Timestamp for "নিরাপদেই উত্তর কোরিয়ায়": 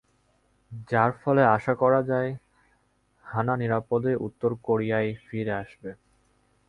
3.57-5.11